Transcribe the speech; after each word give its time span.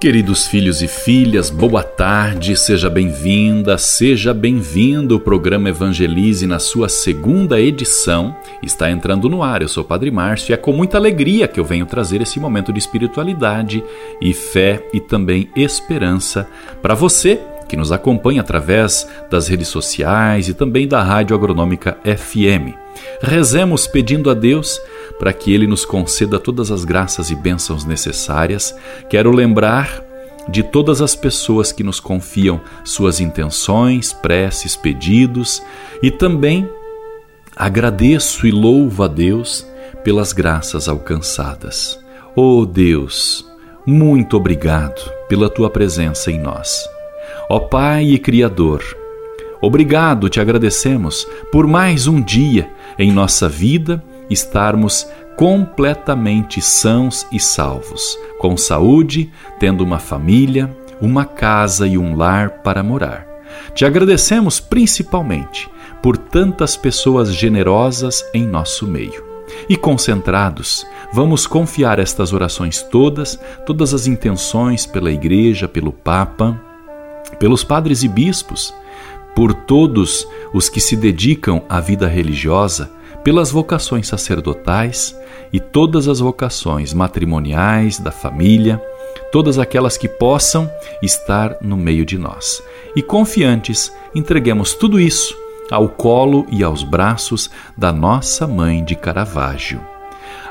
Queridos 0.00 0.46
filhos 0.46 0.80
e 0.80 0.88
filhas, 0.88 1.50
boa 1.50 1.82
tarde, 1.82 2.56
seja 2.56 2.88
bem-vinda, 2.88 3.76
seja 3.76 4.32
bem-vindo. 4.32 5.16
O 5.16 5.20
programa 5.20 5.68
Evangelize 5.68 6.46
na 6.46 6.58
sua 6.58 6.88
segunda 6.88 7.60
edição 7.60 8.34
está 8.62 8.90
entrando 8.90 9.28
no 9.28 9.42
ar. 9.42 9.60
Eu 9.60 9.68
sou 9.68 9.84
o 9.84 9.86
Padre 9.86 10.10
Márcio 10.10 10.52
e 10.52 10.54
é 10.54 10.56
com 10.56 10.72
muita 10.72 10.96
alegria 10.96 11.46
que 11.46 11.60
eu 11.60 11.66
venho 11.66 11.84
trazer 11.84 12.22
esse 12.22 12.40
momento 12.40 12.72
de 12.72 12.78
espiritualidade 12.78 13.84
e 14.22 14.32
fé 14.32 14.82
e 14.90 15.00
também 15.00 15.50
esperança 15.54 16.48
para 16.80 16.94
você 16.94 17.38
que 17.68 17.76
nos 17.76 17.92
acompanha 17.92 18.40
através 18.40 19.06
das 19.30 19.48
redes 19.48 19.68
sociais 19.68 20.48
e 20.48 20.54
também 20.54 20.88
da 20.88 21.02
Rádio 21.02 21.36
Agronômica 21.36 21.98
FM. 22.04 22.74
Rezemos 23.20 23.86
pedindo 23.86 24.30
a 24.30 24.34
Deus 24.34 24.80
para 25.20 25.34
que 25.34 25.52
Ele 25.52 25.66
nos 25.66 25.84
conceda 25.84 26.40
todas 26.40 26.70
as 26.70 26.82
graças 26.82 27.30
e 27.30 27.34
bênçãos 27.34 27.84
necessárias. 27.84 28.74
Quero 29.10 29.30
lembrar 29.30 30.02
de 30.48 30.62
todas 30.62 31.02
as 31.02 31.14
pessoas 31.14 31.70
que 31.70 31.84
nos 31.84 32.00
confiam 32.00 32.58
suas 32.82 33.20
intenções, 33.20 34.14
preces, 34.14 34.74
pedidos 34.74 35.62
e 36.02 36.10
também 36.10 36.66
agradeço 37.54 38.46
e 38.46 38.50
louvo 38.50 39.02
a 39.02 39.08
Deus 39.08 39.66
pelas 40.02 40.32
graças 40.32 40.88
alcançadas. 40.88 42.00
Oh 42.34 42.64
Deus, 42.64 43.46
muito 43.84 44.38
obrigado 44.38 45.02
pela 45.28 45.50
tua 45.50 45.68
presença 45.68 46.32
em 46.32 46.40
nós. 46.40 46.88
Ó 47.50 47.60
Pai 47.60 48.04
e 48.04 48.18
Criador, 48.18 48.82
obrigado, 49.60 50.30
te 50.30 50.40
agradecemos 50.40 51.28
por 51.52 51.66
mais 51.66 52.06
um 52.06 52.22
dia 52.22 52.70
em 52.98 53.12
nossa 53.12 53.50
vida 53.50 54.02
estarmos 54.30 55.06
completamente 55.36 56.60
sãos 56.60 57.26
e 57.32 57.40
salvos, 57.40 58.18
com 58.38 58.56
saúde, 58.56 59.30
tendo 59.58 59.82
uma 59.82 59.98
família, 59.98 60.74
uma 61.00 61.24
casa 61.24 61.86
e 61.86 61.98
um 61.98 62.14
lar 62.14 62.62
para 62.62 62.82
morar. 62.82 63.26
Te 63.74 63.84
agradecemos 63.84 64.60
principalmente 64.60 65.68
por 66.02 66.16
tantas 66.16 66.76
pessoas 66.76 67.34
generosas 67.34 68.24
em 68.32 68.46
nosso 68.46 68.86
meio. 68.86 69.24
E 69.68 69.76
concentrados, 69.76 70.86
vamos 71.12 71.46
confiar 71.46 71.98
estas 71.98 72.32
orações 72.32 72.82
todas, 72.82 73.38
todas 73.66 73.92
as 73.92 74.06
intenções 74.06 74.86
pela 74.86 75.10
Igreja, 75.10 75.66
pelo 75.66 75.92
Papa, 75.92 76.60
pelos 77.38 77.64
padres 77.64 78.02
e 78.02 78.08
bispos, 78.08 78.74
por 79.34 79.54
todos 79.54 80.26
os 80.52 80.68
que 80.68 80.80
se 80.80 80.96
dedicam 80.96 81.62
à 81.68 81.80
vida 81.80 82.06
religiosa, 82.06 82.90
pelas 83.22 83.50
vocações 83.50 84.08
sacerdotais 84.08 85.18
e 85.52 85.60
todas 85.60 86.08
as 86.08 86.20
vocações 86.20 86.92
matrimoniais, 86.94 87.98
da 87.98 88.10
família, 88.10 88.80
todas 89.32 89.58
aquelas 89.58 89.96
que 89.96 90.08
possam 90.08 90.70
estar 91.02 91.56
no 91.60 91.76
meio 91.76 92.04
de 92.04 92.18
nós. 92.18 92.62
E 92.94 93.02
confiantes, 93.02 93.92
entreguemos 94.14 94.74
tudo 94.74 94.98
isso 94.98 95.36
ao 95.70 95.88
colo 95.88 96.46
e 96.50 96.64
aos 96.64 96.82
braços 96.82 97.48
da 97.76 97.92
nossa 97.92 98.46
mãe 98.46 98.84
de 98.84 98.96
Caravaggio. 98.96 99.80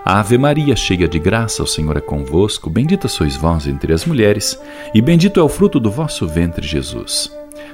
Ave 0.05 0.37
Maria, 0.37 0.75
cheia 0.75 1.07
de 1.07 1.19
graça, 1.19 1.61
o 1.61 1.67
Senhor 1.67 1.97
é 1.97 2.01
convosco, 2.01 2.69
bendita 2.69 3.07
sois 3.07 3.35
vós 3.35 3.67
entre 3.67 3.91
as 3.93 4.05
mulheres, 4.05 4.59
e 4.93 5.01
bendito 5.01 5.39
é 5.39 5.43
o 5.43 5.49
fruto 5.49 5.79
do 5.79 5.91
vosso 5.91 6.25
ventre, 6.25 6.65
Jesus. 6.65 7.31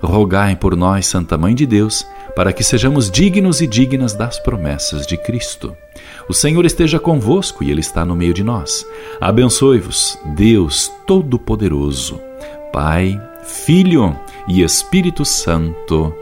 rogai 0.00 0.56
por 0.56 0.76
nós, 0.76 1.06
Santa 1.06 1.36
Mãe 1.36 1.54
de 1.54 1.66
Deus, 1.66 2.06
para 2.36 2.52
que 2.52 2.62
sejamos 2.62 3.10
dignos 3.10 3.60
e 3.60 3.66
dignas 3.66 4.14
das 4.14 4.38
promessas 4.38 5.06
de 5.06 5.16
Cristo. 5.16 5.76
O 6.28 6.34
Senhor 6.34 6.64
esteja 6.64 6.98
convosco 6.98 7.64
e 7.64 7.70
Ele 7.70 7.80
está 7.80 8.04
no 8.04 8.14
meio 8.14 8.34
de 8.34 8.44
nós. 8.44 8.86
Abençoe-vos, 9.20 10.18
Deus 10.36 10.92
Todo-Poderoso, 11.06 12.20
Pai, 12.72 13.20
Filho 13.42 14.16
e 14.46 14.62
Espírito 14.62 15.24
Santo. 15.24 16.14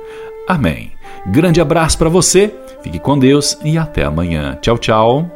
Amém. 0.49 0.93
Grande 1.27 1.61
abraço 1.61 1.99
para 1.99 2.09
você, 2.09 2.55
fique 2.83 2.99
com 2.99 3.19
Deus 3.19 3.59
e 3.65 3.77
até 3.77 4.05
amanhã. 4.05 4.57
Tchau, 4.63 4.79
tchau. 4.79 5.36